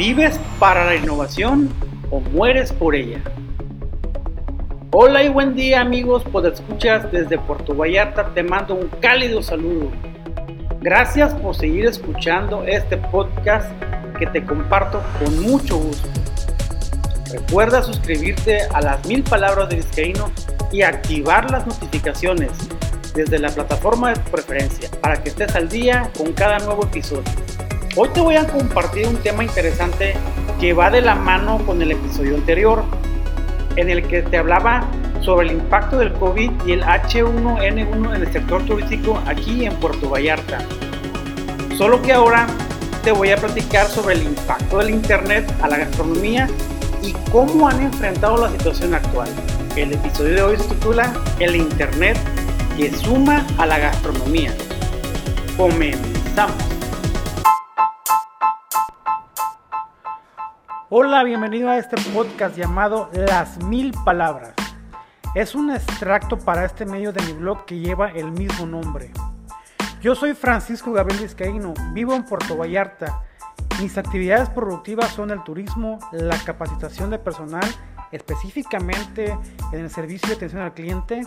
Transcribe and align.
¿Vives 0.00 0.40
para 0.58 0.86
la 0.86 0.96
innovación 0.96 1.68
o 2.10 2.20
mueres 2.20 2.72
por 2.72 2.94
ella? 2.94 3.20
Hola 4.92 5.22
y 5.24 5.28
buen 5.28 5.54
día 5.54 5.82
amigos, 5.82 6.24
por 6.24 6.46
escuchas 6.46 7.12
desde 7.12 7.36
Puerto 7.36 7.74
Vallarta 7.74 8.32
te 8.32 8.42
mando 8.42 8.76
un 8.76 8.88
cálido 9.02 9.42
saludo. 9.42 9.90
Gracias 10.80 11.34
por 11.34 11.54
seguir 11.54 11.84
escuchando 11.84 12.64
este 12.64 12.96
podcast 12.96 13.70
que 14.18 14.26
te 14.26 14.42
comparto 14.42 15.02
con 15.22 15.38
mucho 15.42 15.76
gusto. 15.76 16.08
Recuerda 17.30 17.82
suscribirte 17.82 18.60
a 18.72 18.80
las 18.80 19.06
mil 19.06 19.22
palabras 19.22 19.68
de 19.68 19.76
Vizcaíno 19.76 20.32
y 20.72 20.80
activar 20.80 21.50
las 21.50 21.66
notificaciones 21.66 22.52
desde 23.14 23.38
la 23.38 23.50
plataforma 23.50 24.14
de 24.14 24.20
tu 24.20 24.30
preferencia 24.30 24.88
para 25.02 25.22
que 25.22 25.28
estés 25.28 25.54
al 25.54 25.68
día 25.68 26.10
con 26.16 26.32
cada 26.32 26.58
nuevo 26.60 26.84
episodio. 26.84 27.30
Hoy 27.96 28.08
te 28.10 28.20
voy 28.20 28.36
a 28.36 28.46
compartir 28.46 29.08
un 29.08 29.16
tema 29.16 29.42
interesante 29.42 30.14
que 30.60 30.72
va 30.72 30.90
de 30.90 31.00
la 31.00 31.16
mano 31.16 31.58
con 31.66 31.82
el 31.82 31.90
episodio 31.90 32.36
anterior, 32.36 32.84
en 33.74 33.90
el 33.90 34.06
que 34.06 34.22
te 34.22 34.38
hablaba 34.38 34.88
sobre 35.22 35.48
el 35.48 35.54
impacto 35.54 35.98
del 35.98 36.12
COVID 36.12 36.52
y 36.66 36.72
el 36.72 36.84
H1N1 36.84 38.14
en 38.14 38.22
el 38.22 38.32
sector 38.32 38.64
turístico 38.64 39.20
aquí 39.26 39.64
en 39.64 39.74
Puerto 39.74 40.08
Vallarta. 40.08 40.60
Solo 41.76 42.00
que 42.00 42.12
ahora 42.12 42.46
te 43.02 43.10
voy 43.10 43.30
a 43.30 43.36
platicar 43.36 43.88
sobre 43.88 44.14
el 44.14 44.22
impacto 44.22 44.78
del 44.78 44.90
Internet 44.90 45.52
a 45.60 45.66
la 45.66 45.78
gastronomía 45.78 46.48
y 47.02 47.12
cómo 47.32 47.68
han 47.68 47.80
enfrentado 47.80 48.36
la 48.36 48.50
situación 48.52 48.94
actual. 48.94 49.28
El 49.74 49.94
episodio 49.94 50.34
de 50.36 50.42
hoy 50.42 50.56
se 50.58 50.68
titula 50.68 51.12
El 51.40 51.56
Internet 51.56 52.16
que 52.76 52.96
suma 52.96 53.44
a 53.58 53.66
la 53.66 53.80
gastronomía. 53.80 54.54
Comenzamos. 55.56 56.69
Hola, 60.92 61.22
bienvenido 61.22 61.70
a 61.70 61.78
este 61.78 61.96
podcast 62.12 62.56
llamado 62.56 63.10
Las 63.12 63.62
Mil 63.62 63.94
Palabras. 64.04 64.54
Es 65.36 65.54
un 65.54 65.70
extracto 65.70 66.36
para 66.36 66.64
este 66.64 66.84
medio 66.84 67.12
de 67.12 67.22
mi 67.26 67.32
blog 67.32 67.64
que 67.64 67.78
lleva 67.78 68.10
el 68.10 68.32
mismo 68.32 68.66
nombre. 68.66 69.12
Yo 70.02 70.16
soy 70.16 70.34
Francisco 70.34 70.90
Gabriel 70.90 71.22
Vizcaíno, 71.22 71.74
vivo 71.92 72.14
en 72.14 72.24
Puerto 72.24 72.56
Vallarta. 72.56 73.22
Mis 73.80 73.96
actividades 73.98 74.50
productivas 74.50 75.12
son 75.12 75.30
el 75.30 75.44
turismo, 75.44 76.00
la 76.10 76.36
capacitación 76.38 77.10
de 77.10 77.20
personal, 77.20 77.72
específicamente 78.10 79.38
en 79.72 79.78
el 79.78 79.90
servicio 79.90 80.30
de 80.30 80.34
atención 80.34 80.62
al 80.62 80.74
cliente. 80.74 81.22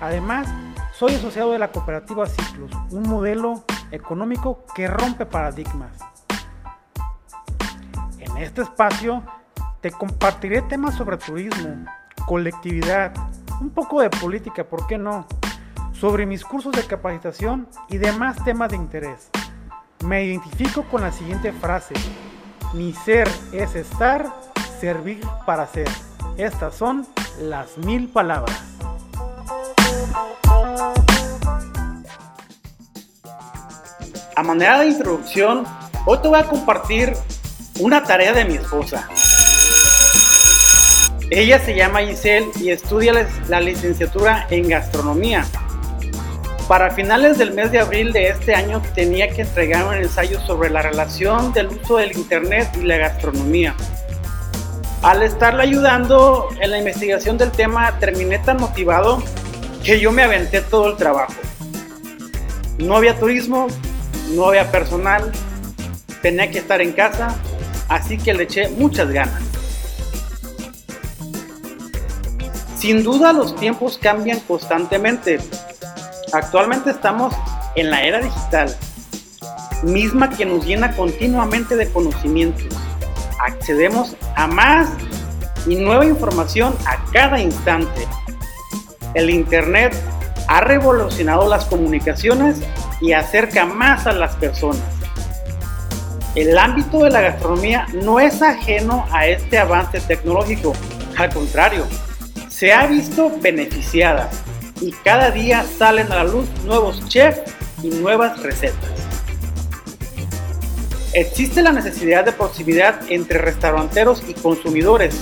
Además, 0.00 0.48
soy 0.92 1.14
asociado 1.14 1.52
de 1.52 1.60
la 1.60 1.70
cooperativa 1.70 2.26
Ciclos, 2.26 2.72
un 2.90 3.04
modelo 3.04 3.62
económico 3.92 4.64
que 4.74 4.88
rompe 4.88 5.24
paradigmas. 5.24 6.13
En 8.36 8.42
este 8.42 8.62
espacio 8.62 9.22
te 9.80 9.92
compartiré 9.92 10.60
temas 10.62 10.96
sobre 10.96 11.16
turismo, 11.18 11.86
colectividad, 12.26 13.12
un 13.60 13.70
poco 13.70 14.00
de 14.00 14.10
política, 14.10 14.64
¿por 14.64 14.88
qué 14.88 14.98
no? 14.98 15.24
Sobre 15.92 16.26
mis 16.26 16.44
cursos 16.44 16.72
de 16.72 16.82
capacitación 16.84 17.68
y 17.88 17.98
demás 17.98 18.42
temas 18.44 18.70
de 18.70 18.76
interés. 18.76 19.30
Me 20.04 20.24
identifico 20.24 20.82
con 20.90 21.02
la 21.02 21.12
siguiente 21.12 21.52
frase. 21.52 21.94
Mi 22.72 22.92
ser 22.92 23.30
es 23.52 23.76
estar, 23.76 24.26
servir 24.80 25.24
para 25.46 25.68
ser. 25.68 25.88
Estas 26.36 26.74
son 26.74 27.06
las 27.40 27.78
mil 27.78 28.08
palabras. 28.08 28.60
A 34.34 34.42
manera 34.42 34.80
de 34.80 34.88
introducción, 34.88 35.64
hoy 36.04 36.18
te 36.18 36.26
voy 36.26 36.40
a 36.40 36.48
compartir 36.48 37.14
una 37.80 38.04
tarea 38.04 38.32
de 38.32 38.44
mi 38.44 38.54
esposa. 38.54 39.08
Ella 41.30 41.58
se 41.58 41.74
llama 41.74 42.00
Giselle 42.02 42.46
y 42.60 42.70
estudia 42.70 43.26
la 43.48 43.60
licenciatura 43.60 44.46
en 44.50 44.68
gastronomía. 44.68 45.44
Para 46.68 46.90
finales 46.90 47.36
del 47.38 47.52
mes 47.52 47.72
de 47.72 47.80
abril 47.80 48.12
de 48.12 48.28
este 48.28 48.54
año 48.54 48.80
tenía 48.94 49.28
que 49.28 49.42
entregar 49.42 49.84
un 49.84 49.94
ensayo 49.94 50.40
sobre 50.40 50.70
la 50.70 50.82
relación 50.82 51.52
del 51.52 51.66
uso 51.66 51.96
del 51.96 52.16
Internet 52.16 52.70
y 52.80 52.84
la 52.84 52.96
gastronomía. 52.96 53.74
Al 55.02 55.22
estarle 55.22 55.64
ayudando 55.64 56.48
en 56.60 56.70
la 56.70 56.78
investigación 56.78 57.36
del 57.36 57.50
tema, 57.50 57.98
terminé 57.98 58.38
tan 58.38 58.58
motivado 58.58 59.22
que 59.82 60.00
yo 60.00 60.12
me 60.12 60.22
aventé 60.22 60.62
todo 60.62 60.88
el 60.88 60.96
trabajo. 60.96 61.34
No 62.78 62.96
había 62.96 63.18
turismo, 63.18 63.66
no 64.30 64.46
había 64.46 64.70
personal, 64.70 65.30
tenía 66.22 66.50
que 66.50 66.58
estar 66.58 66.80
en 66.80 66.92
casa, 66.92 67.36
así 67.88 68.18
que 68.18 68.34
le 68.34 68.44
eché 68.44 68.68
muchas 68.68 69.10
ganas. 69.10 69.42
Sin 72.76 73.02
duda 73.02 73.32
los 73.32 73.56
tiempos 73.56 73.98
cambian 73.98 74.40
constantemente. 74.40 75.38
Actualmente 76.32 76.90
estamos 76.90 77.34
en 77.76 77.90
la 77.90 78.02
era 78.02 78.20
digital, 78.20 78.76
misma 79.82 80.30
que 80.30 80.44
nos 80.44 80.66
llena 80.66 80.94
continuamente 80.94 81.76
de 81.76 81.90
conocimientos. 81.90 82.66
Accedemos 83.40 84.16
a 84.36 84.46
más 84.46 84.90
y 85.66 85.76
nueva 85.76 86.04
información 86.04 86.74
a 86.86 87.02
cada 87.12 87.40
instante. 87.40 88.06
El 89.14 89.30
Internet 89.30 89.94
ha 90.48 90.60
revolucionado 90.60 91.48
las 91.48 91.64
comunicaciones 91.64 92.60
y 93.00 93.12
acerca 93.12 93.64
más 93.64 94.06
a 94.06 94.12
las 94.12 94.36
personas. 94.36 94.93
El 96.34 96.58
ámbito 96.58 96.98
de 96.98 97.10
la 97.10 97.20
gastronomía 97.20 97.86
no 97.92 98.18
es 98.18 98.42
ajeno 98.42 99.06
a 99.12 99.26
este 99.28 99.56
avance 99.56 100.00
tecnológico, 100.00 100.72
al 101.16 101.32
contrario, 101.32 101.86
se 102.48 102.72
ha 102.72 102.86
visto 102.86 103.30
beneficiada 103.40 104.28
y 104.80 104.90
cada 104.90 105.30
día 105.30 105.64
salen 105.78 106.10
a 106.10 106.16
la 106.16 106.24
luz 106.24 106.48
nuevos 106.64 107.08
chefs 107.08 107.52
y 107.84 107.88
nuevas 107.88 108.42
recetas. 108.42 108.90
Existe 111.12 111.62
la 111.62 111.70
necesidad 111.70 112.24
de 112.24 112.32
proximidad 112.32 113.00
entre 113.08 113.38
restauranteros 113.38 114.24
y 114.28 114.34
consumidores. 114.34 115.14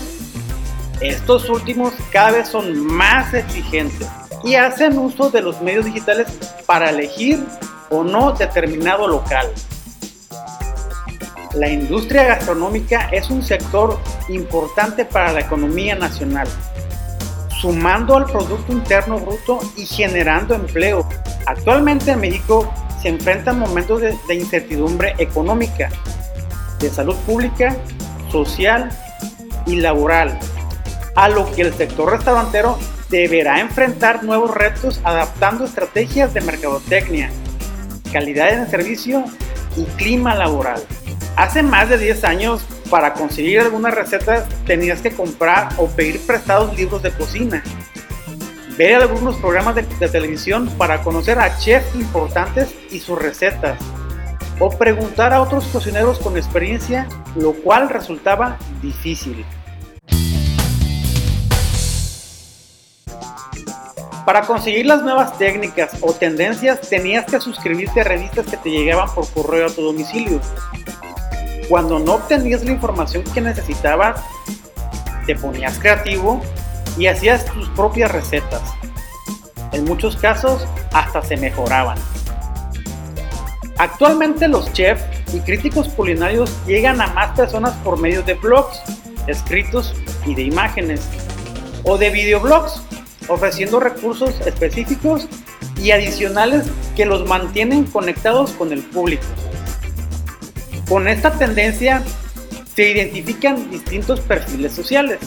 Estos 1.02 1.50
últimos 1.50 1.92
cada 2.10 2.30
vez 2.30 2.48
son 2.48 2.86
más 2.86 3.34
exigentes 3.34 4.08
y 4.44 4.54
hacen 4.54 4.96
uso 4.96 5.28
de 5.28 5.42
los 5.42 5.60
medios 5.60 5.84
digitales 5.84 6.28
para 6.64 6.88
elegir 6.88 7.44
o 7.90 8.02
no 8.02 8.32
determinado 8.32 9.06
local. 9.06 9.52
La 11.54 11.68
industria 11.68 12.24
gastronómica 12.24 13.10
es 13.12 13.28
un 13.28 13.42
sector 13.42 14.00
importante 14.30 15.04
para 15.04 15.32
la 15.32 15.40
economía 15.40 15.94
nacional, 15.94 16.48
sumando 17.60 18.16
al 18.16 18.24
Producto 18.24 18.72
Interno 18.72 19.18
Bruto 19.18 19.60
y 19.76 19.84
generando 19.84 20.54
empleo. 20.54 21.06
Actualmente 21.44 22.12
en 22.12 22.20
México 22.20 22.72
se 23.02 23.08
enfrentan 23.08 23.58
momentos 23.58 24.00
de, 24.00 24.16
de 24.26 24.34
incertidumbre 24.34 25.14
económica, 25.18 25.90
de 26.78 26.88
salud 26.88 27.16
pública, 27.26 27.76
social 28.30 28.88
y 29.66 29.76
laboral, 29.76 30.38
a 31.14 31.28
lo 31.28 31.52
que 31.52 31.62
el 31.62 31.74
sector 31.74 32.12
restaurantero 32.12 32.78
deberá 33.10 33.60
enfrentar 33.60 34.24
nuevos 34.24 34.54
retos 34.54 35.02
adaptando 35.04 35.66
estrategias 35.66 36.32
de 36.32 36.40
mercadotecnia, 36.40 37.30
calidad 38.10 38.58
de 38.58 38.70
servicio 38.70 39.24
y 39.76 39.84
clima 39.96 40.34
laboral. 40.34 40.82
Hace 41.36 41.62
más 41.62 41.88
de 41.88 41.96
10 41.96 42.24
años, 42.24 42.62
para 42.90 43.14
conseguir 43.14 43.60
algunas 43.60 43.94
recetas 43.94 44.46
tenías 44.66 45.00
que 45.00 45.12
comprar 45.12 45.70
o 45.78 45.86
pedir 45.86 46.20
prestados 46.26 46.76
libros 46.76 47.02
de 47.02 47.10
cocina, 47.10 47.62
ver 48.76 48.96
algunos 48.96 49.36
programas 49.36 49.74
de, 49.76 49.82
de 49.82 50.08
televisión 50.08 50.68
para 50.76 51.02
conocer 51.02 51.38
a 51.38 51.58
chefs 51.58 51.94
importantes 51.94 52.74
y 52.90 53.00
sus 53.00 53.18
recetas, 53.18 53.78
o 54.58 54.68
preguntar 54.70 55.32
a 55.32 55.40
otros 55.40 55.64
cocineros 55.68 56.18
con 56.18 56.36
experiencia, 56.36 57.08
lo 57.34 57.54
cual 57.54 57.88
resultaba 57.88 58.58
difícil. 58.82 59.44
Para 64.26 64.42
conseguir 64.42 64.86
las 64.86 65.02
nuevas 65.02 65.36
técnicas 65.36 65.96
o 66.00 66.12
tendencias 66.12 66.88
tenías 66.88 67.26
que 67.26 67.40
suscribirte 67.40 68.02
a 68.02 68.04
revistas 68.04 68.46
que 68.46 68.56
te 68.56 68.70
llegaban 68.70 69.12
por 69.14 69.28
correo 69.30 69.66
a 69.66 69.70
tu 69.70 69.82
domicilio. 69.82 70.40
Cuando 71.68 71.98
no 71.98 72.14
obtenías 72.14 72.64
la 72.64 72.72
información 72.72 73.24
que 73.34 73.40
necesitabas, 73.40 74.20
te 75.26 75.36
ponías 75.36 75.78
creativo 75.78 76.42
y 76.98 77.06
hacías 77.06 77.44
tus 77.46 77.68
propias 77.70 78.10
recetas. 78.10 78.62
En 79.72 79.84
muchos 79.84 80.16
casos 80.16 80.66
hasta 80.92 81.22
se 81.22 81.36
mejoraban. 81.36 81.98
Actualmente 83.78 84.48
los 84.48 84.72
chefs 84.72 85.02
y 85.32 85.40
críticos 85.40 85.88
culinarios 85.88 86.50
llegan 86.66 87.00
a 87.00 87.06
más 87.08 87.36
personas 87.36 87.72
por 87.78 87.98
medio 87.98 88.22
de 88.22 88.34
blogs, 88.34 88.82
escritos 89.26 89.94
y 90.26 90.34
de 90.34 90.42
imágenes, 90.42 91.08
o 91.84 91.96
de 91.96 92.10
videoblogs 92.10 92.82
ofreciendo 93.28 93.80
recursos 93.80 94.40
específicos 94.46 95.26
y 95.80 95.90
adicionales 95.90 96.66
que 96.96 97.06
los 97.06 97.26
mantienen 97.26 97.84
conectados 97.84 98.52
con 98.52 98.72
el 98.72 98.82
público. 98.82 99.24
Con 100.92 101.08
esta 101.08 101.30
tendencia 101.30 102.02
se 102.76 102.90
identifican 102.90 103.70
distintos 103.70 104.20
perfiles 104.20 104.74
sociales. 104.74 105.20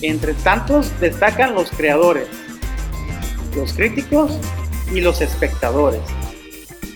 Entre 0.00 0.32
tantos 0.32 0.98
destacan 0.98 1.54
los 1.54 1.70
creadores, 1.70 2.26
los 3.54 3.74
críticos 3.74 4.38
y 4.90 5.02
los 5.02 5.20
espectadores. 5.20 6.00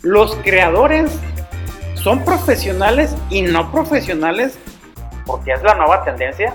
Los 0.01 0.35
creadores 0.37 1.11
son 1.93 2.25
profesionales 2.25 3.15
y 3.29 3.43
no 3.43 3.71
profesionales, 3.71 4.59
porque 5.27 5.53
es 5.53 5.63
la 5.63 5.75
nueva 5.75 6.03
tendencia, 6.03 6.55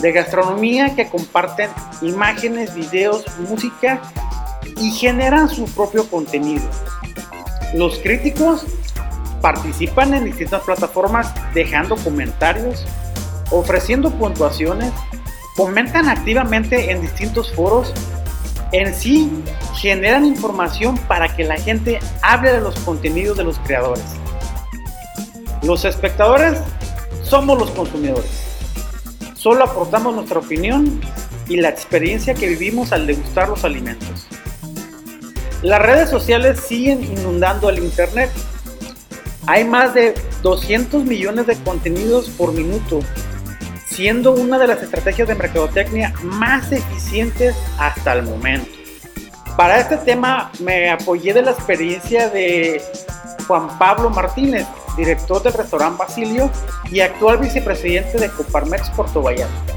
de 0.00 0.12
gastronomía 0.12 0.94
que 0.94 1.08
comparten 1.08 1.70
imágenes, 2.02 2.72
videos, 2.72 3.24
música 3.50 4.00
y 4.76 4.92
generan 4.92 5.48
su 5.48 5.64
propio 5.74 6.08
contenido. 6.08 6.70
Los 7.74 7.98
críticos 7.98 8.64
participan 9.40 10.14
en 10.14 10.24
distintas 10.24 10.62
plataformas 10.62 11.32
dejando 11.54 11.96
comentarios, 11.96 12.84
ofreciendo 13.50 14.10
puntuaciones, 14.10 14.92
comentan 15.56 16.08
activamente 16.08 16.90
en 16.90 17.00
distintos 17.00 17.52
foros, 17.52 17.92
en 18.72 18.94
sí 18.94 19.30
generan 19.74 20.24
información 20.24 20.98
para 20.98 21.34
que 21.34 21.44
la 21.44 21.56
gente 21.56 22.00
hable 22.22 22.52
de 22.52 22.60
los 22.60 22.78
contenidos 22.80 23.36
de 23.36 23.44
los 23.44 23.58
creadores. 23.60 24.04
Los 25.62 25.84
espectadores 25.84 26.58
somos 27.22 27.58
los 27.58 27.70
consumidores. 27.70 28.44
Solo 29.34 29.64
aportamos 29.64 30.14
nuestra 30.14 30.40
opinión 30.40 31.00
y 31.48 31.56
la 31.56 31.68
experiencia 31.68 32.34
que 32.34 32.48
vivimos 32.48 32.92
al 32.92 33.06
degustar 33.06 33.48
los 33.48 33.64
alimentos. 33.64 34.26
Las 35.62 35.80
redes 35.80 36.10
sociales 36.10 36.60
siguen 36.60 37.02
inundando 37.02 37.70
el 37.70 37.78
Internet. 37.78 38.30
Hay 39.46 39.64
más 39.64 39.94
de 39.94 40.14
200 40.42 41.04
millones 41.04 41.46
de 41.46 41.56
contenidos 41.62 42.28
por 42.30 42.52
minuto, 42.52 43.00
siendo 43.86 44.32
una 44.32 44.58
de 44.58 44.66
las 44.66 44.82
estrategias 44.82 45.28
de 45.28 45.36
mercadotecnia 45.36 46.12
más 46.22 46.72
eficientes 46.72 47.54
hasta 47.78 48.12
el 48.14 48.24
momento. 48.24 48.70
Para 49.56 49.78
este 49.78 49.98
tema 49.98 50.50
me 50.60 50.90
apoyé 50.90 51.32
de 51.32 51.42
la 51.42 51.52
experiencia 51.52 52.28
de 52.28 52.82
Juan 53.46 53.78
Pablo 53.78 54.10
Martínez, 54.10 54.66
director 54.96 55.40
del 55.42 55.52
restaurante 55.52 55.98
Basilio 55.98 56.50
y 56.90 57.00
actual 57.00 57.38
vicepresidente 57.38 58.18
de 58.18 58.28
Coparmex 58.30 58.90
Puerto 58.90 59.22
Vallarta. 59.22 59.75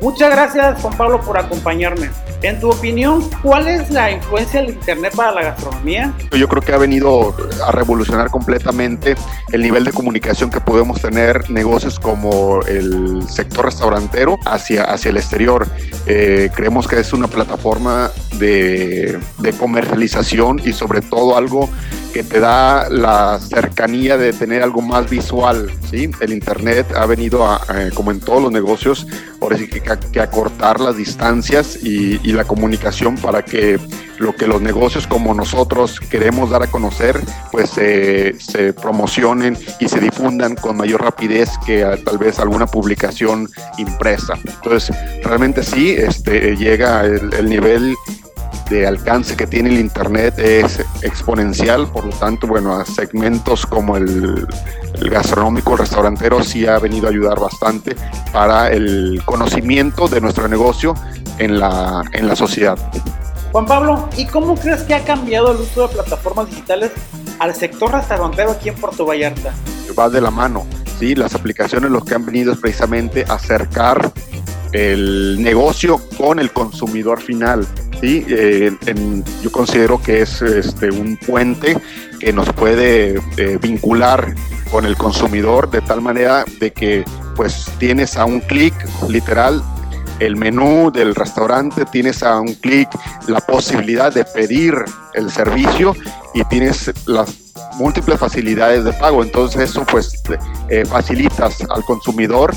Muchas 0.00 0.30
gracias 0.30 0.80
Juan 0.80 0.96
Pablo 0.96 1.20
por 1.20 1.38
acompañarme. 1.38 2.10
En 2.42 2.58
tu 2.58 2.70
opinión, 2.70 3.28
¿cuál 3.42 3.68
es 3.68 3.90
la 3.90 4.10
influencia 4.10 4.62
del 4.62 4.70
Internet 4.70 5.14
para 5.14 5.32
la 5.32 5.42
gastronomía? 5.42 6.14
Yo 6.32 6.48
creo 6.48 6.62
que 6.62 6.72
ha 6.72 6.78
venido 6.78 7.36
a 7.66 7.70
revolucionar 7.70 8.30
completamente 8.30 9.14
el 9.52 9.62
nivel 9.62 9.84
de 9.84 9.92
comunicación 9.92 10.50
que 10.50 10.60
podemos 10.60 11.02
tener 11.02 11.50
negocios 11.50 12.00
como 12.00 12.62
el 12.62 13.28
sector 13.28 13.66
restaurantero 13.66 14.38
hacia, 14.46 14.84
hacia 14.84 15.10
el 15.10 15.18
exterior. 15.18 15.66
Eh, 16.06 16.50
creemos 16.54 16.88
que 16.88 16.98
es 16.98 17.12
una 17.12 17.28
plataforma 17.28 18.10
de, 18.38 19.20
de 19.38 19.52
comercialización 19.52 20.62
y 20.64 20.72
sobre 20.72 21.02
todo 21.02 21.36
algo 21.36 21.68
que 22.12 22.24
te 22.24 22.40
da 22.40 22.88
la 22.88 23.38
cercanía 23.38 24.16
de 24.16 24.32
tener 24.32 24.62
algo 24.62 24.82
más 24.82 25.08
visual, 25.08 25.70
¿sí? 25.90 26.10
El 26.20 26.32
Internet 26.32 26.92
ha 26.96 27.06
venido, 27.06 27.46
a, 27.46 27.60
como 27.94 28.10
en 28.10 28.20
todos 28.20 28.42
los 28.42 28.52
negocios, 28.52 29.06
ahora 29.40 29.56
sí 29.56 29.68
que, 29.68 30.20
acortar 30.20 30.80
las 30.80 30.96
distancias 30.96 31.78
y, 31.82 32.18
la 32.30 32.44
comunicación 32.44 33.16
para 33.16 33.44
que 33.44 33.78
lo 34.18 34.36
que 34.36 34.46
los 34.46 34.62
negocios 34.62 35.06
como 35.06 35.34
nosotros 35.34 35.98
queremos 35.98 36.50
dar 36.50 36.62
a 36.62 36.68
conocer, 36.68 37.20
pues 37.50 37.70
se 37.70 38.72
promocionen 38.80 39.58
y 39.80 39.88
se 39.88 39.98
difundan 39.98 40.54
con 40.54 40.76
mayor 40.76 41.02
rapidez 41.02 41.50
que 41.66 41.84
tal 42.04 42.18
vez 42.18 42.38
alguna 42.38 42.66
publicación 42.66 43.48
impresa. 43.78 44.34
Entonces, 44.44 44.94
realmente 45.24 45.64
sí, 45.64 45.90
este, 45.90 46.56
llega 46.56 47.04
el 47.04 47.48
nivel 47.48 47.96
de 48.70 48.86
alcance 48.86 49.36
que 49.36 49.46
tiene 49.46 49.70
el 49.70 49.78
Internet 49.78 50.38
es 50.38 50.78
exponencial, 51.02 51.88
por 51.88 52.04
lo 52.04 52.12
tanto, 52.12 52.46
bueno, 52.46 52.74
a 52.74 52.84
segmentos 52.86 53.66
como 53.66 53.96
el, 53.96 54.46
el, 54.94 55.10
gastronómico, 55.10 55.72
el 55.72 55.78
restaurantero, 55.78 56.42
sí 56.42 56.66
ha 56.66 56.78
venido 56.78 57.08
a 57.08 57.10
ayudar 57.10 57.38
bastante 57.40 57.96
para 58.32 58.70
el 58.70 59.20
conocimiento 59.24 60.06
de 60.08 60.20
nuestro 60.20 60.46
negocio 60.48 60.94
en 61.38 61.58
la, 61.58 62.04
en 62.12 62.28
la 62.28 62.36
sociedad. 62.36 62.78
Juan 63.50 63.66
Pablo, 63.66 64.08
¿y 64.16 64.26
cómo 64.26 64.54
crees 64.54 64.82
que 64.82 64.94
ha 64.94 65.04
cambiado 65.04 65.50
el 65.50 65.58
uso 65.58 65.88
de 65.88 65.94
plataformas 65.94 66.48
digitales 66.48 66.92
al 67.40 67.54
sector 67.54 67.92
restaurantero 67.92 68.52
aquí 68.52 68.68
en 68.68 68.76
Puerto 68.76 69.04
Vallarta? 69.04 69.52
Va 69.98 70.08
de 70.08 70.20
la 70.20 70.30
mano, 70.30 70.64
¿sí? 71.00 71.16
Las 71.16 71.34
aplicaciones 71.34 71.90
lo 71.90 72.04
que 72.04 72.14
han 72.14 72.24
venido 72.24 72.52
es 72.52 72.58
precisamente 72.58 73.24
acercar 73.28 74.12
el 74.72 75.42
negocio 75.42 76.00
con 76.16 76.38
el 76.38 76.52
consumidor 76.52 77.20
final. 77.20 77.66
¿Sí? 78.00 78.24
Eh, 78.28 78.72
yo 79.42 79.52
considero 79.52 80.00
que 80.00 80.22
es 80.22 80.42
este, 80.42 80.90
un 80.90 81.16
puente 81.16 81.76
que 82.18 82.32
nos 82.32 82.52
puede 82.52 83.20
eh, 83.36 83.58
vincular 83.60 84.34
con 84.70 84.84
el 84.84 84.96
consumidor 84.96 85.70
de 85.70 85.80
tal 85.80 86.00
manera 86.00 86.44
de 86.60 86.72
que 86.72 87.04
pues 87.34 87.66
tienes 87.78 88.16
a 88.16 88.24
un 88.24 88.40
clic 88.40 88.74
literal 89.08 89.62
el 90.20 90.36
menú 90.36 90.90
del 90.92 91.14
restaurante, 91.14 91.86
tienes 91.86 92.22
a 92.22 92.38
un 92.38 92.54
clic 92.54 92.88
la 93.26 93.40
posibilidad 93.40 94.12
de 94.12 94.24
pedir 94.24 94.74
el 95.14 95.30
servicio 95.30 95.96
y 96.34 96.44
tienes 96.44 96.92
las 97.06 97.54
múltiples 97.78 98.18
facilidades 98.18 98.84
de 98.84 98.92
pago. 98.92 99.22
Entonces 99.22 99.70
eso 99.70 99.84
pues 99.86 100.22
eh, 100.68 100.84
facilitas 100.84 101.56
al 101.70 101.84
consumidor 101.84 102.54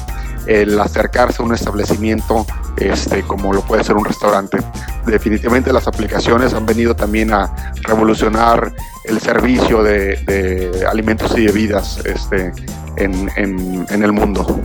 el 0.48 0.80
acercarse 0.80 1.42
a 1.42 1.46
un 1.46 1.54
establecimiento 1.54 2.46
este, 2.78 3.24
como 3.24 3.54
lo 3.54 3.62
puede 3.62 3.84
ser 3.84 3.96
un 3.96 4.06
restaurante. 4.06 4.58
Definitivamente 5.06 5.72
las 5.72 5.88
aplicaciones 5.88 6.54
han 6.54 6.66
venido 6.66 6.96
también 6.96 7.34
a 7.34 7.74
revolucionar 7.84 8.74
el 9.06 9.20
servicio 9.20 9.84
de, 9.84 10.86
alimentos 10.90 11.38
y 11.38 11.46
bebidas 11.46 12.00
este, 12.06 12.52
en, 12.98 13.30
en, 13.36 13.86
en 13.90 14.04
el 14.04 14.12
mundo. 14.12 14.62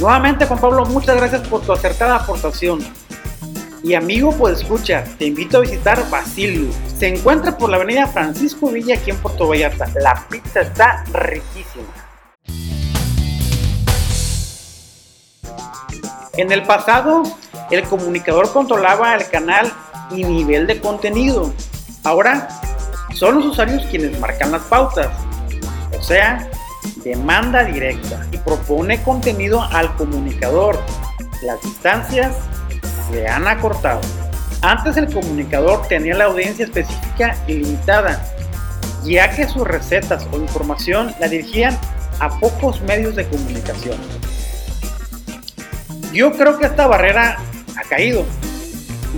Nuevamente, 0.00 0.46
Juan 0.46 0.60
Pablo, 0.60 0.86
muchas 0.86 1.16
gracias 1.16 1.46
por 1.48 1.60
tu 1.62 1.72
acertada 1.72 2.16
aportación. 2.16 2.80
Y 3.82 3.94
amigo, 3.94 4.32
pues 4.32 4.60
escucha, 4.60 5.04
te 5.18 5.26
invito 5.26 5.58
a 5.58 5.60
visitar 5.60 6.08
Basilio. 6.10 6.70
Se 6.98 7.08
encuentra 7.08 7.56
por 7.56 7.70
la 7.70 7.76
avenida 7.76 8.06
Francisco 8.06 8.70
Villa 8.70 8.96
aquí 8.96 9.10
en 9.10 9.16
Puerto 9.16 9.48
Vallarta. 9.48 9.86
La 10.00 10.26
pizza 10.28 10.60
está 10.60 11.04
riquísima. 11.12 12.00
En 16.34 16.52
el 16.52 16.62
pasado, 16.62 17.22
el 17.70 17.82
comunicador 17.84 18.52
controlaba 18.52 19.14
el 19.14 19.28
canal 19.28 19.72
y 20.10 20.24
nivel 20.24 20.66
de 20.66 20.80
contenido. 20.80 21.52
Ahora, 22.04 22.48
son 23.14 23.36
los 23.36 23.46
usuarios 23.46 23.84
quienes 23.90 24.18
marcan 24.20 24.52
las 24.52 24.62
pautas. 24.62 25.08
O 25.98 26.02
sea, 26.02 26.48
demanda 27.04 27.64
directa 27.64 28.26
y 28.30 28.38
propone 28.38 29.02
contenido 29.02 29.62
al 29.62 29.94
comunicador. 29.96 30.78
Las 31.42 31.60
distancias 31.62 32.36
se 33.10 33.26
han 33.28 33.46
acortado. 33.48 34.00
Antes 34.62 34.96
el 34.96 35.12
comunicador 35.12 35.86
tenía 35.88 36.14
la 36.14 36.26
audiencia 36.26 36.66
específica 36.66 37.36
y 37.46 37.54
limitada, 37.54 38.22
ya 39.04 39.30
que 39.34 39.48
sus 39.48 39.66
recetas 39.66 40.26
o 40.32 40.36
información 40.36 41.14
la 41.18 41.28
dirigían 41.28 41.78
a 42.20 42.28
pocos 42.38 42.80
medios 42.82 43.16
de 43.16 43.26
comunicación. 43.26 43.96
Yo 46.12 46.32
creo 46.32 46.58
que 46.58 46.66
esta 46.66 46.86
barrera 46.86 47.38
ha 47.76 47.88
caído. 47.88 48.24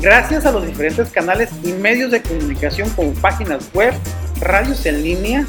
Gracias 0.00 0.46
a 0.46 0.52
los 0.52 0.66
diferentes 0.66 1.08
canales 1.10 1.50
y 1.62 1.72
medios 1.72 2.10
de 2.10 2.22
comunicación 2.22 2.90
como 2.90 3.12
páginas 3.14 3.70
web, 3.72 3.94
radios 4.40 4.84
en 4.86 5.02
línea 5.02 5.46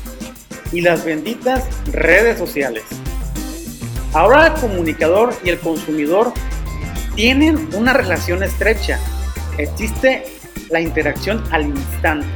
y 0.71 0.81
las 0.81 1.03
benditas 1.03 1.63
redes 1.91 2.37
sociales. 2.37 2.83
Ahora 4.13 4.47
el 4.47 4.53
comunicador 4.53 5.33
y 5.43 5.49
el 5.49 5.59
consumidor 5.59 6.33
tienen 7.15 7.69
una 7.73 7.93
relación 7.93 8.43
estrecha. 8.43 8.99
Existe 9.57 10.23
la 10.69 10.79
interacción 10.79 11.43
al 11.51 11.63
instante. 11.63 12.27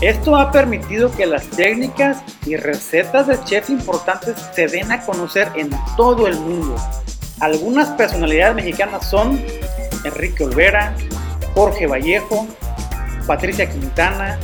Esto 0.00 0.36
ha 0.36 0.50
permitido 0.50 1.10
que 1.12 1.26
las 1.26 1.46
técnicas 1.48 2.22
y 2.46 2.56
recetas 2.56 3.26
de 3.26 3.42
chefs 3.44 3.70
importantes 3.70 4.34
se 4.54 4.66
den 4.66 4.90
a 4.90 5.02
conocer 5.02 5.48
en 5.56 5.70
todo 5.96 6.26
el 6.26 6.38
mundo. 6.40 6.76
Algunas 7.40 7.88
personalidades 7.90 8.54
mexicanas 8.54 9.08
son 9.08 9.42
Enrique 10.04 10.44
Olvera, 10.44 10.94
Jorge 11.54 11.86
Vallejo, 11.86 12.46
Patricia 13.26 13.68
Quintana, 13.68 14.38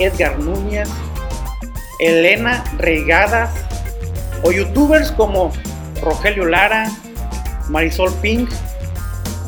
Edgar 0.00 0.38
Núñez, 0.40 0.88
Elena 2.00 2.64
Regadas 2.78 3.50
o 4.42 4.50
youtubers 4.50 5.12
como 5.12 5.52
Rogelio 6.02 6.44
Lara, 6.44 6.90
Marisol 7.68 8.12
Pink, 8.14 8.50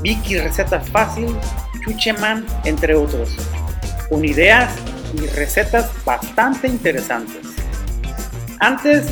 Vicky 0.02 0.38
Receta 0.38 0.80
Fácil, 0.80 1.36
Chucheman, 1.84 2.46
entre 2.64 2.94
otros, 2.94 3.36
con 4.08 4.24
ideas 4.24 4.72
y 5.14 5.26
recetas 5.26 5.90
bastante 6.04 6.68
interesantes. 6.68 7.44
Antes 8.60 9.08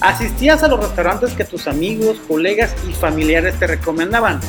Asistías 0.00 0.62
a 0.62 0.68
los 0.68 0.80
restaurantes 0.80 1.34
que 1.34 1.44
tus 1.44 1.68
amigos, 1.68 2.16
colegas 2.26 2.74
y 2.88 2.92
familiares 2.94 3.58
te 3.58 3.66
recomendaban. 3.66 4.40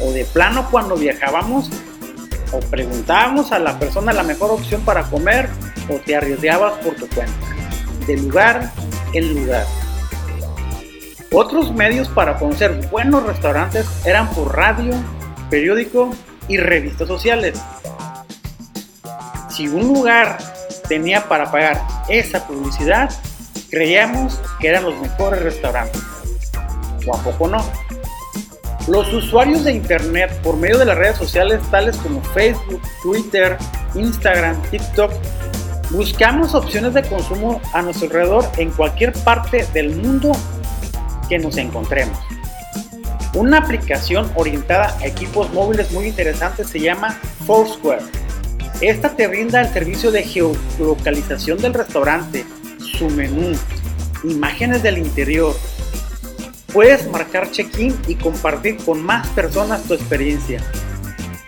O 0.00 0.10
de 0.10 0.24
plano 0.24 0.66
cuando 0.68 0.96
viajábamos, 0.96 1.70
o 2.50 2.58
preguntábamos 2.58 3.52
a 3.52 3.60
la 3.60 3.78
persona 3.78 4.12
la 4.12 4.24
mejor 4.24 4.50
opción 4.50 4.80
para 4.82 5.04
comer, 5.04 5.48
o 5.88 5.94
te 5.94 6.16
arriesgabas 6.16 6.72
por 6.84 6.96
tu 6.96 7.06
cuenta. 7.08 7.32
De 8.06 8.16
lugar 8.16 8.72
en 9.12 9.34
lugar. 9.34 9.64
Otros 11.32 11.72
medios 11.72 12.08
para 12.08 12.36
conocer 12.36 12.88
buenos 12.90 13.22
restaurantes 13.22 13.86
eran 14.04 14.28
por 14.30 14.56
radio, 14.56 14.92
periódico 15.48 16.10
y 16.48 16.56
revistas 16.56 17.06
sociales. 17.06 17.60
Si 19.48 19.68
un 19.68 19.86
lugar 19.86 20.38
tenía 20.88 21.28
para 21.28 21.52
pagar 21.52 21.80
esa 22.08 22.44
publicidad, 22.48 23.10
creíamos 23.70 24.40
que 24.60 24.68
eran 24.68 24.84
los 24.84 25.00
mejores 25.00 25.42
restaurantes. 25.42 26.02
¿O 27.06 27.14
a 27.14 27.22
poco 27.22 27.48
no? 27.48 27.64
Los 28.88 29.12
usuarios 29.12 29.64
de 29.64 29.72
Internet 29.72 30.32
por 30.42 30.56
medio 30.56 30.78
de 30.78 30.84
las 30.84 30.98
redes 30.98 31.16
sociales 31.16 31.60
tales 31.70 31.96
como 31.98 32.22
Facebook, 32.22 32.82
Twitter, 33.02 33.56
Instagram, 33.94 34.60
TikTok, 34.70 35.12
buscamos 35.90 36.54
opciones 36.54 36.94
de 36.94 37.02
consumo 37.02 37.60
a 37.72 37.82
nuestro 37.82 38.06
alrededor 38.06 38.44
en 38.56 38.70
cualquier 38.70 39.12
parte 39.12 39.66
del 39.72 39.94
mundo 39.96 40.32
que 41.28 41.38
nos 41.38 41.56
encontremos. 41.56 42.18
Una 43.34 43.58
aplicación 43.58 44.30
orientada 44.34 44.96
a 44.98 45.06
equipos 45.06 45.52
móviles 45.52 45.92
muy 45.92 46.06
interesante 46.06 46.64
se 46.64 46.80
llama 46.80 47.16
Foursquare. 47.46 48.02
Esta 48.80 49.14
te 49.14 49.28
brinda 49.28 49.60
el 49.60 49.68
servicio 49.68 50.10
de 50.10 50.24
geolocalización 50.24 51.58
del 51.58 51.74
restaurante, 51.74 52.44
su 53.00 53.08
menú, 53.08 53.56
imágenes 54.24 54.82
del 54.82 54.98
interior. 54.98 55.56
Puedes 56.70 57.10
marcar 57.10 57.50
check-in 57.50 57.98
y 58.06 58.14
compartir 58.14 58.76
con 58.84 59.02
más 59.02 59.26
personas 59.28 59.82
tu 59.84 59.94
experiencia. 59.94 60.62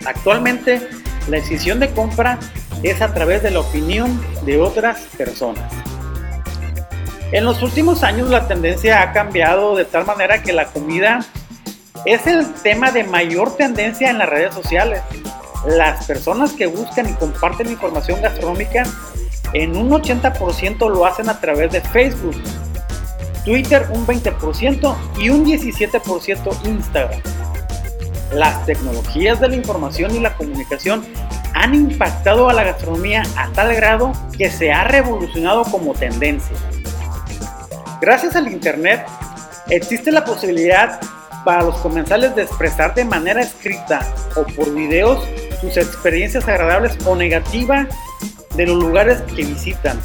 Actualmente, 0.06 0.88
la 1.28 1.36
decisión 1.36 1.78
de 1.78 1.90
compra 1.90 2.38
es 2.82 3.02
a 3.02 3.12
través 3.12 3.42
de 3.42 3.50
la 3.50 3.60
opinión 3.60 4.18
de 4.46 4.62
otras 4.62 5.00
personas. 5.18 5.70
En 7.32 7.44
los 7.44 7.62
últimos 7.62 8.02
años 8.02 8.30
la 8.30 8.48
tendencia 8.48 9.02
ha 9.02 9.12
cambiado 9.12 9.76
de 9.76 9.84
tal 9.84 10.06
manera 10.06 10.42
que 10.42 10.54
la 10.54 10.68
comida 10.68 11.20
es 12.06 12.26
el 12.26 12.50
tema 12.54 12.90
de 12.92 13.04
mayor 13.04 13.56
tendencia 13.56 14.08
en 14.08 14.16
las 14.16 14.28
redes 14.28 14.54
sociales. 14.54 15.02
Las 15.66 16.06
personas 16.06 16.52
que 16.52 16.66
buscan 16.66 17.10
y 17.10 17.12
comparten 17.12 17.68
información 17.68 18.22
gastronómica 18.22 18.84
en 19.52 19.76
un 19.76 19.90
80% 19.90 20.90
lo 20.90 21.06
hacen 21.06 21.28
a 21.28 21.40
través 21.40 21.72
de 21.72 21.80
Facebook, 21.80 22.36
Twitter 23.44 23.86
un 23.92 24.06
20% 24.06 24.96
y 25.18 25.30
un 25.30 25.44
17% 25.44 26.66
Instagram. 26.66 27.20
Las 28.32 28.64
tecnologías 28.64 29.40
de 29.40 29.48
la 29.48 29.56
información 29.56 30.14
y 30.14 30.20
la 30.20 30.34
comunicación 30.34 31.04
han 31.54 31.74
impactado 31.74 32.48
a 32.48 32.54
la 32.54 32.64
gastronomía 32.64 33.22
a 33.36 33.48
tal 33.52 33.74
grado 33.74 34.12
que 34.38 34.50
se 34.50 34.72
ha 34.72 34.84
revolucionado 34.84 35.64
como 35.64 35.92
tendencia. 35.92 36.56
Gracias 38.00 38.36
al 38.36 38.50
Internet 38.50 39.06
existe 39.68 40.10
la 40.10 40.24
posibilidad 40.24 41.00
para 41.44 41.62
los 41.62 41.76
comensales 41.78 42.34
de 42.34 42.42
expresar 42.42 42.94
de 42.94 43.04
manera 43.04 43.42
escrita 43.42 44.00
o 44.36 44.44
por 44.44 44.72
videos 44.74 45.22
sus 45.60 45.76
experiencias 45.76 46.48
agradables 46.48 46.96
o 47.04 47.14
negativas 47.14 47.86
de 48.56 48.66
los 48.66 48.82
lugares 48.82 49.22
que 49.34 49.44
visitan. 49.44 50.00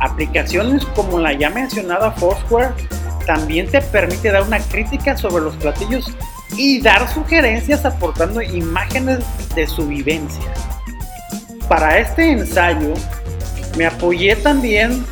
Aplicaciones 0.00 0.84
como 0.96 1.18
la 1.18 1.32
ya 1.32 1.50
mencionada 1.50 2.10
Foursquare 2.12 2.74
también 3.26 3.70
te 3.70 3.80
permite 3.80 4.30
dar 4.30 4.42
una 4.42 4.58
crítica 4.58 5.16
sobre 5.16 5.44
los 5.44 5.54
platillos 5.56 6.12
y 6.56 6.80
dar 6.80 7.08
sugerencias 7.12 7.84
aportando 7.84 8.42
imágenes 8.42 9.20
de 9.54 9.66
su 9.66 9.86
vivencia. 9.86 10.52
Para 11.68 11.98
este 11.98 12.30
ensayo 12.30 12.94
me 13.76 13.86
apoyé 13.86 14.36
también 14.36 15.04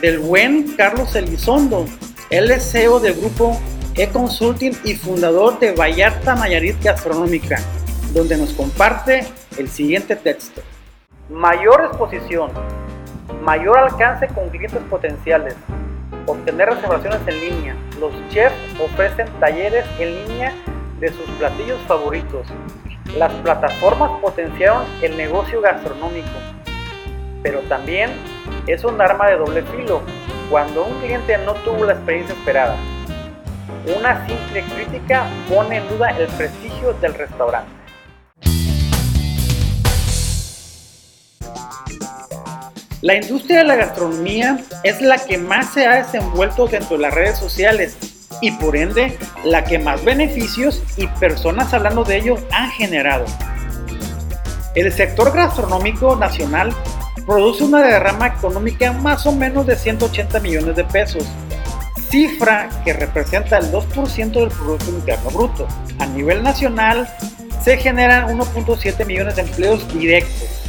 del 0.00 0.18
buen 0.20 0.76
Carlos 0.76 1.16
Elizondo, 1.16 1.86
él 2.30 2.50
es 2.50 2.70
CEO 2.70 3.00
del 3.00 3.14
grupo 3.14 3.58
E-Consulting 3.94 4.76
y 4.84 4.94
fundador 4.94 5.58
de 5.58 5.72
Vallarta 5.72 6.34
Nayarit 6.34 6.80
Gastronómica, 6.82 7.60
donde 8.12 8.36
nos 8.36 8.52
comparte 8.52 9.26
el 9.56 9.68
siguiente 9.68 10.14
texto. 10.14 10.62
Mayor 11.30 11.84
exposición, 11.84 12.50
mayor 13.42 13.78
alcance 13.78 14.28
con 14.28 14.48
clientes 14.48 14.80
potenciales, 14.88 15.54
obtener 16.24 16.70
reservaciones 16.70 17.20
en 17.26 17.40
línea. 17.40 17.76
Los 18.00 18.14
chefs 18.30 18.54
ofrecen 18.82 19.28
talleres 19.38 19.84
en 19.98 20.26
línea 20.26 20.54
de 20.98 21.08
sus 21.08 21.28
platillos 21.38 21.78
favoritos. 21.86 22.46
Las 23.14 23.30
plataformas 23.34 24.10
potenciaron 24.22 24.84
el 25.02 25.18
negocio 25.18 25.60
gastronómico, 25.60 26.38
pero 27.42 27.60
también 27.68 28.10
es 28.66 28.82
un 28.84 28.98
arma 28.98 29.26
de 29.26 29.36
doble 29.36 29.62
filo 29.64 30.00
cuando 30.48 30.86
un 30.86 30.98
cliente 31.00 31.36
no 31.44 31.52
tuvo 31.56 31.84
la 31.84 31.92
experiencia 31.92 32.34
esperada. 32.34 32.74
Una 33.98 34.26
simple 34.26 34.64
crítica 34.74 35.26
pone 35.46 35.76
en 35.76 35.88
duda 35.90 36.08
el 36.08 36.26
prestigio 36.28 36.94
del 36.94 37.12
restaurante. 37.12 37.77
La 43.00 43.14
industria 43.14 43.58
de 43.58 43.64
la 43.64 43.76
gastronomía 43.76 44.58
es 44.82 45.00
la 45.00 45.18
que 45.18 45.38
más 45.38 45.72
se 45.72 45.86
ha 45.86 46.02
desenvuelto 46.02 46.66
dentro 46.66 46.96
de 46.96 47.02
las 47.02 47.14
redes 47.14 47.38
sociales 47.38 47.96
y 48.40 48.50
por 48.52 48.76
ende 48.76 49.16
la 49.44 49.62
que 49.62 49.78
más 49.78 50.04
beneficios 50.04 50.82
y 50.96 51.06
personas 51.06 51.72
hablando 51.72 52.02
de 52.02 52.16
ello 52.16 52.38
han 52.50 52.70
generado. 52.72 53.24
El 54.74 54.92
sector 54.92 55.32
gastronómico 55.32 56.16
nacional 56.16 56.74
produce 57.24 57.62
una 57.62 57.82
derrama 57.82 58.26
económica 58.26 58.92
más 58.92 59.26
o 59.26 59.32
menos 59.32 59.64
de 59.66 59.76
180 59.76 60.40
millones 60.40 60.74
de 60.74 60.84
pesos, 60.84 61.24
cifra 62.10 62.68
que 62.84 62.94
representa 62.94 63.58
el 63.58 63.70
2% 63.70 64.32
del 64.32 64.48
Producto 64.48 64.90
Interno 64.90 65.30
Bruto. 65.30 65.68
A 66.00 66.06
nivel 66.06 66.42
nacional 66.42 67.08
se 67.62 67.76
generan 67.76 68.36
1.7 68.36 69.06
millones 69.06 69.36
de 69.36 69.42
empleos 69.42 69.86
directos 69.96 70.67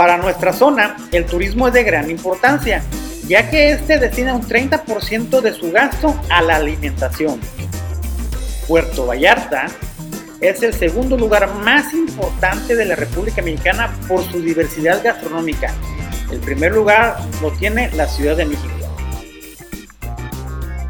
para 0.00 0.16
nuestra 0.16 0.54
zona, 0.54 0.96
el 1.12 1.26
turismo 1.26 1.68
es 1.68 1.74
de 1.74 1.84
gran 1.84 2.08
importancia, 2.08 2.82
ya 3.28 3.50
que 3.50 3.72
este 3.72 3.98
destina 3.98 4.34
un 4.34 4.40
30% 4.40 5.42
de 5.42 5.52
su 5.52 5.70
gasto 5.72 6.18
a 6.30 6.40
la 6.40 6.56
alimentación. 6.56 7.38
Puerto 8.66 9.04
Vallarta 9.04 9.66
es 10.40 10.62
el 10.62 10.72
segundo 10.72 11.18
lugar 11.18 11.54
más 11.56 11.92
importante 11.92 12.76
de 12.76 12.86
la 12.86 12.96
República 12.96 13.42
Mexicana 13.42 13.94
por 14.08 14.24
su 14.24 14.40
diversidad 14.40 15.04
gastronómica. 15.04 15.70
El 16.32 16.40
primer 16.40 16.72
lugar 16.72 17.18
lo 17.42 17.50
tiene 17.50 17.90
la 17.90 18.06
Ciudad 18.06 18.38
de 18.38 18.46
México. 18.46 18.72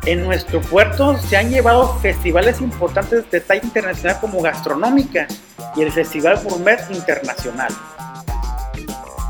En 0.07 0.23
nuestro 0.23 0.61
puerto 0.61 1.19
se 1.19 1.37
han 1.37 1.51
llevado 1.51 1.99
festivales 1.99 2.61
importantes 2.61 3.29
de 3.29 3.41
talla 3.41 3.65
internacional 3.65 4.19
como 4.21 4.41
Gastronómica 4.41 5.27
y 5.75 5.83
el 5.83 5.91
Festival 5.91 6.39
Gourmet 6.45 6.79
Internacional. 6.93 7.73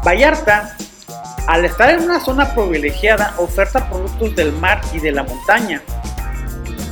Vallarta, 0.05 0.77
al 1.47 1.65
estar 1.65 1.91
en 1.91 2.03
una 2.03 2.21
zona 2.21 2.55
privilegiada, 2.55 3.35
oferta 3.39 3.89
productos 3.89 4.35
del 4.37 4.53
mar 4.53 4.81
y 4.95 5.01
de 5.01 5.13
la 5.13 5.25
montaña, 5.25 5.83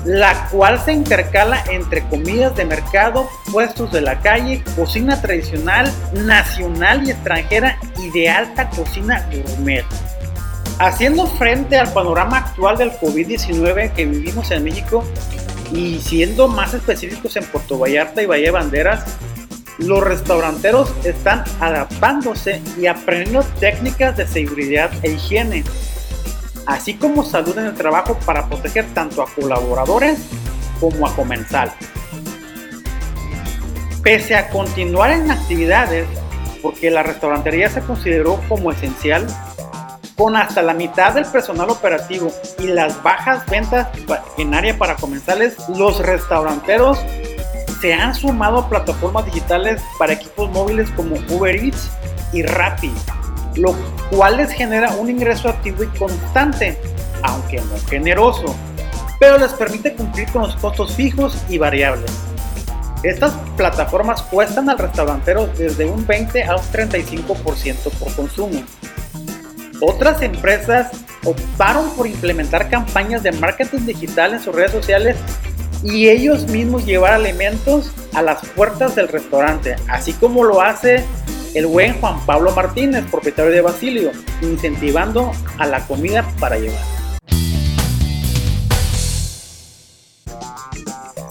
la 0.05 0.49
cual 0.51 0.81
se 0.85 0.93
intercala 0.93 1.63
entre 1.71 2.03
comidas 2.09 2.55
de 2.57 2.65
mercado, 2.65 3.29
puestos 3.51 3.93
de 3.93 4.01
la 4.01 4.21
calle, 4.21 4.63
cocina 4.77 5.21
tradicional, 5.21 5.93
nacional 6.13 7.07
y 7.07 7.11
extranjera 7.11 7.79
y 7.99 8.11
de 8.11 8.29
alta 8.29 8.69
cocina 8.71 9.27
gourmet. 9.31 9.85
Haciendo 10.79 11.27
frente 11.27 11.77
al 11.77 11.93
panorama 11.93 12.39
actual 12.39 12.79
del 12.79 12.93
COVID-19 12.93 13.93
que 13.93 14.07
vivimos 14.07 14.51
en 14.51 14.65
México 14.65 15.05
y 15.73 15.99
siendo 15.99 16.49
más 16.49 16.75
específicos 16.75 17.37
en 17.37 17.45
Puerto 17.45 17.79
Vallarta 17.79 18.23
y 18.23 18.27
Valle 18.27 18.51
Banderas, 18.51 19.05
los 19.79 20.03
restauranteros 20.03 20.93
están 21.05 21.45
adaptándose 21.61 22.63
y 22.77 22.87
aprendiendo 22.87 23.45
técnicas 23.61 24.17
de 24.17 24.27
seguridad 24.27 24.91
e 25.03 25.13
higiene, 25.13 25.65
así 26.67 26.95
como 26.95 27.25
salud 27.25 27.57
en 27.59 27.67
el 27.67 27.75
trabajo 27.75 28.19
para 28.27 28.49
proteger 28.49 28.87
tanto 28.93 29.23
a 29.23 29.27
colaboradores 29.27 30.19
como 30.81 31.07
a 31.07 31.15
comensales. 31.15 31.75
Pese 34.03 34.37
a 34.37 34.49
continuar 34.49 35.11
en 35.11 35.31
actividades, 35.31 36.07
porque 36.63 36.91
la 36.91 37.03
restaurantería 37.03 37.71
se 37.71 37.81
consideró 37.81 38.41
como 38.49 38.73
esencial, 38.73 39.27
con 40.17 40.35
hasta 40.35 40.63
la 40.63 40.75
mitad 40.75 41.15
del 41.15 41.27
personal 41.27 41.71
operativo 41.71 42.33
y 42.59 42.67
las 42.67 43.01
bajas 43.05 43.47
ventas 43.47 43.87
en 44.37 44.53
área 44.53 44.77
para 44.77 44.97
comensales, 44.97 45.57
los 45.69 46.01
restauranteros 46.01 46.99
se 47.81 47.95
han 47.95 48.15
sumado 48.15 48.69
plataformas 48.69 49.25
digitales 49.27 49.83
para 49.99 50.15
equipos 50.15 50.51
móviles 50.51 50.91
como 50.91 51.17
Uber 51.29 51.55
Eats 51.55 51.91
y 52.33 52.43
Rappi, 52.43 52.93
lo 53.57 53.75
cual 54.11 54.39
les 54.39 54.51
genera 54.51 54.91
un 54.93 55.11
ingreso 55.11 55.49
activo 55.49 55.85
y 55.85 55.87
constante, 55.99 56.79
aunque 57.23 57.61
no 57.61 57.79
generoso, 57.89 58.55
pero 59.21 59.39
les 59.39 59.53
permite 59.53 59.95
cumplir 59.95 60.31
con 60.33 60.43
los 60.43 60.57
costos 60.57 60.95
fijos 60.95 61.37
y 61.49 61.59
variables. 61.59 62.11
Estas 63.03 63.33
plataformas 63.57 64.23
cuestan 64.23 64.69
al 64.69 64.79
restaurantero 64.79 65.47
desde 65.47 65.87
un 65.87 66.05
20 66.05 66.45
a 66.45 66.57
un 66.57 66.63
35% 66.63 67.91
por 67.99 68.13
consumo. 68.15 68.61
Otras 69.81 70.21
empresas 70.23 70.91
optaron 71.25 71.91
por 71.91 72.09
implementar 72.09 72.69
campañas 72.69 73.23
de 73.23 73.31
marketing 73.31 73.87
digital 73.87 74.35
en 74.35 74.41
sus 74.41 74.53
redes 74.53 74.73
sociales 74.73 75.17
y 75.83 76.09
ellos 76.09 76.49
mismos 76.49 76.85
llevar 76.85 77.15
alimentos 77.15 77.91
a 78.15 78.23
las 78.23 78.45
puertas 78.49 78.97
del 78.97 79.09
restaurante, 79.09 79.77
así 79.89 80.13
como 80.13 80.45
lo 80.45 80.61
hace 80.61 81.05
el 81.55 81.67
buen 81.67 81.99
Juan 82.01 82.25
Pablo 82.27 82.53
Martínez, 82.53 83.05
propietario 83.11 83.53
de 83.53 83.61
Basilio, 83.61 84.13
incentivando 84.43 85.33
a 85.59 85.67
la 85.67 85.87
comida 85.87 86.25
para 86.39 86.59
llevar. 86.59 86.81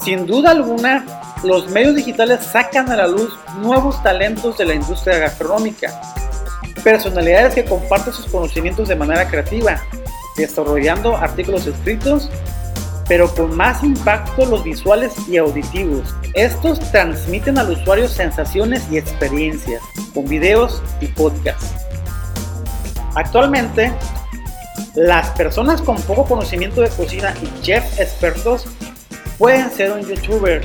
Sin 0.02 0.26
duda 0.26 0.52
alguna, 0.52 1.04
los 1.42 1.68
medios 1.68 1.94
digitales 1.94 2.40
sacan 2.42 2.90
a 2.90 2.96
la 2.96 3.06
luz 3.06 3.36
nuevos 3.60 4.02
talentos 4.02 4.56
de 4.56 4.64
la 4.64 4.74
industria 4.74 5.18
gastronómica, 5.18 6.00
personalidades 6.82 7.54
que 7.54 7.64
comparten 7.64 8.12
sus 8.12 8.26
conocimientos 8.26 8.88
de 8.88 8.96
manera 8.96 9.28
creativa, 9.28 9.82
desarrollando 10.36 11.16
artículos 11.16 11.66
escritos 11.66 12.30
pero 13.08 13.34
con 13.34 13.56
más 13.56 13.82
impacto 13.82 14.44
los 14.44 14.62
visuales 14.62 15.14
y 15.28 15.38
auditivos. 15.38 16.14
Estos 16.34 16.78
transmiten 16.92 17.58
al 17.58 17.70
usuario 17.70 18.06
sensaciones 18.06 18.86
y 18.90 18.98
experiencias 18.98 19.82
con 20.12 20.26
videos 20.26 20.82
y 21.00 21.06
podcasts. 21.06 21.74
Actualmente, 23.14 23.92
las 24.94 25.30
personas 25.30 25.80
con 25.80 25.96
poco 26.02 26.26
conocimiento 26.26 26.82
de 26.82 26.90
cocina 26.90 27.34
y 27.42 27.62
chefs 27.62 27.98
expertos 27.98 28.66
pueden 29.38 29.70
ser 29.70 29.92
un 29.92 30.02
youtuber, 30.02 30.62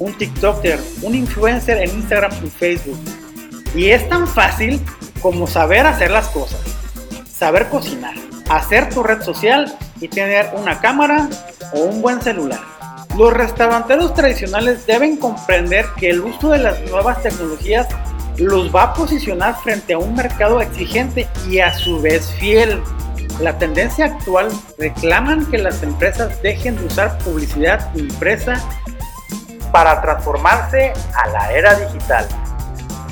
un 0.00 0.12
TikToker, 0.14 0.80
un 1.02 1.14
influencer 1.14 1.78
en 1.78 1.90
Instagram 1.90 2.32
y 2.44 2.50
Facebook. 2.50 2.98
Y 3.74 3.90
es 3.90 4.08
tan 4.08 4.26
fácil 4.26 4.80
como 5.20 5.46
saber 5.46 5.86
hacer 5.86 6.10
las 6.10 6.28
cosas, 6.28 6.60
saber 7.30 7.68
cocinar, 7.68 8.14
hacer 8.48 8.88
tu 8.88 9.02
red 9.02 9.22
social 9.22 9.72
y 10.00 10.08
tener 10.08 10.50
una 10.54 10.80
cámara 10.80 11.28
o 11.72 11.80
un 11.80 12.02
buen 12.02 12.20
celular. 12.20 12.60
Los 13.16 13.32
restauranteros 13.32 14.14
tradicionales 14.14 14.86
deben 14.86 15.16
comprender 15.16 15.86
que 15.98 16.10
el 16.10 16.20
uso 16.20 16.50
de 16.50 16.58
las 16.58 16.80
nuevas 16.90 17.22
tecnologías 17.22 17.88
los 18.36 18.74
va 18.74 18.82
a 18.84 18.94
posicionar 18.94 19.56
frente 19.62 19.94
a 19.94 19.98
un 19.98 20.14
mercado 20.14 20.60
exigente 20.60 21.28
y 21.48 21.58
a 21.58 21.74
su 21.74 22.00
vez 22.00 22.30
fiel. 22.38 22.80
La 23.40 23.58
tendencia 23.58 24.06
actual 24.06 24.48
reclaman 24.78 25.46
que 25.46 25.58
las 25.58 25.82
empresas 25.82 26.40
dejen 26.42 26.76
de 26.76 26.86
usar 26.86 27.18
publicidad 27.18 27.92
impresa 27.94 28.62
para 29.72 30.00
transformarse 30.00 30.92
a 31.14 31.28
la 31.28 31.52
era 31.52 31.74
digital. 31.74 32.26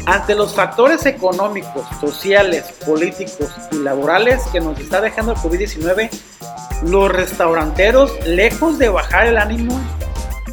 Ante 0.06 0.36
los 0.36 0.54
factores 0.54 1.04
económicos, 1.04 1.84
sociales, 2.00 2.72
políticos 2.86 3.50
y 3.72 3.76
laborales 3.76 4.42
que 4.52 4.60
nos 4.60 4.78
está 4.78 5.00
dejando 5.00 5.32
el 5.32 5.38
COVID-19, 5.38 6.10
los 6.82 7.10
restauranteros, 7.10 8.12
lejos 8.26 8.78
de 8.78 8.88
bajar 8.88 9.26
el 9.26 9.38
ánimo, 9.38 9.80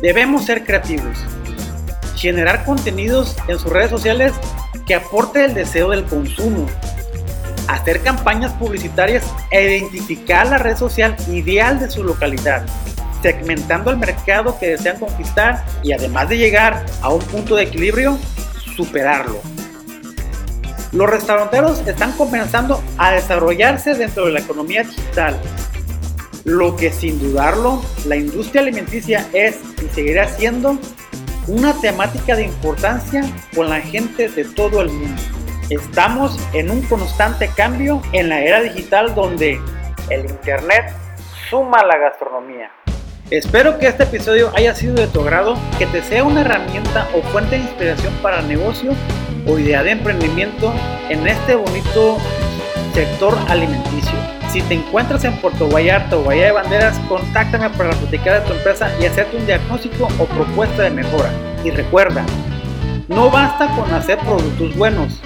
debemos 0.02 0.46
ser 0.46 0.64
creativos. 0.64 1.18
Generar 2.16 2.64
contenidos 2.64 3.36
en 3.48 3.60
sus 3.60 3.72
redes 3.72 3.90
sociales 3.90 4.34
que 4.86 4.96
aporte 4.96 5.46
el 5.46 5.54
deseo 5.54 5.90
del 5.90 6.06
consumo. 6.06 6.68
Hacer 7.68 8.02
campañas 8.02 8.54
publicitarias 8.54 9.24
e 9.52 9.78
identificar 9.78 10.48
la 10.48 10.58
red 10.58 10.78
social 10.78 11.16
ideal 11.30 11.80
de 11.80 11.90
su 11.90 12.04
localidad, 12.04 12.66
segmentando 13.22 13.92
el 13.92 13.98
mercado 13.98 14.58
que 14.60 14.72
desean 14.72 15.00
conquistar 15.00 15.66
y 15.82 15.94
además 15.94 16.30
de 16.30 16.38
llegar 16.38 16.86
a 17.02 17.10
un 17.10 17.22
punto 17.22 17.56
de 17.56 17.64
equilibrio, 17.64 18.18
superarlo. 18.76 19.42
Los 20.92 21.10
restauranteros 21.10 21.80
están 21.88 22.12
comenzando 22.12 22.84
a 22.98 23.12
desarrollarse 23.12 23.96
dentro 23.96 24.26
de 24.26 24.34
la 24.34 24.40
economía 24.42 24.84
digital 24.84 25.40
lo 26.46 26.76
que 26.76 26.92
sin 26.92 27.20
dudarlo 27.20 27.82
la 28.06 28.16
industria 28.16 28.62
alimenticia 28.62 29.28
es 29.34 29.60
y 29.82 29.88
seguirá 29.94 30.28
siendo 30.28 30.78
una 31.48 31.74
temática 31.82 32.36
de 32.36 32.44
importancia 32.46 33.24
con 33.56 33.70
la 33.70 33.82
gente 33.82 34.30
de 34.30 34.46
todo 34.46 34.82
el 34.82 34.90
mundo. 34.90 35.22
Estamos 35.70 36.38
en 36.54 36.70
un 36.70 36.82
constante 36.84 37.50
cambio 37.56 38.02
en 38.12 38.30
la 38.30 38.42
era 38.42 38.62
digital 38.62 39.16
donde 39.16 39.60
el 40.10 40.26
Internet 40.26 40.94
suma 41.50 41.84
la 41.84 41.98
gastronomía. 41.98 42.72
Espero 43.30 43.80
que 43.80 43.88
este 43.88 44.04
episodio 44.04 44.52
haya 44.56 44.76
sido 44.76 44.96
de 44.96 45.08
tu 45.08 45.22
agrado, 45.22 45.58
que 45.80 45.86
te 45.88 46.04
sea 46.04 46.24
una 46.24 46.42
herramienta 46.42 47.08
o 47.16 47.22
fuente 47.30 47.56
de 47.56 47.64
inspiración 47.64 48.14
para 48.22 48.42
negocio 48.42 48.92
o 49.48 49.58
idea 49.58 49.82
de 49.82 49.92
emprendimiento 49.92 50.74
en 51.10 51.26
este 51.26 51.56
bonito 51.56 52.18
sector 52.94 53.38
alimenticio. 53.48 54.03
Si 54.54 54.62
te 54.62 54.76
encuentras 54.76 55.24
en 55.24 55.36
Puerto 55.38 55.68
Vallarta 55.68 56.16
o 56.16 56.26
Bahía 56.26 56.46
de 56.46 56.52
Banderas, 56.52 57.00
contáctame 57.10 57.72
para 57.72 57.90
platicar 57.90 58.40
de 58.40 58.48
tu 58.48 58.54
empresa 58.54 58.88
y 59.02 59.06
hacerte 59.08 59.36
un 59.36 59.48
diagnóstico 59.48 60.08
o 60.20 60.26
propuesta 60.26 60.84
de 60.84 60.92
mejora. 60.92 61.32
Y 61.64 61.72
recuerda, 61.72 62.24
no 63.08 63.32
basta 63.32 63.68
con 63.76 63.92
hacer 63.92 64.20
productos 64.20 64.76
buenos, 64.76 65.20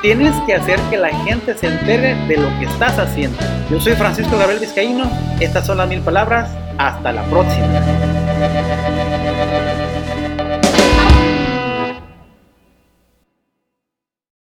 tienes 0.00 0.34
que 0.46 0.54
hacer 0.54 0.80
que 0.88 0.96
la 0.96 1.10
gente 1.24 1.52
se 1.58 1.66
entere 1.66 2.14
de 2.26 2.38
lo 2.38 2.48
que 2.58 2.64
estás 2.64 2.98
haciendo. 2.98 3.36
Yo 3.70 3.78
soy 3.78 3.92
Francisco 3.96 4.38
Gabriel 4.38 4.60
Vizcaíno, 4.60 5.10
estas 5.40 5.66
son 5.66 5.76
las 5.76 5.86
mil 5.86 6.00
palabras, 6.00 6.48
hasta 6.78 7.12
la 7.12 7.22
próxima. 7.24 7.66